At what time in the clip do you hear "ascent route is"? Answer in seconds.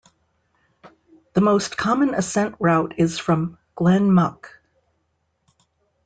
2.15-3.19